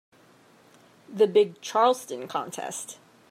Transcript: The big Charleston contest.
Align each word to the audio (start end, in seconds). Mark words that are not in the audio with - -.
The 1.13 1.27
big 1.27 1.61
Charleston 1.61 2.27
contest. 2.27 2.97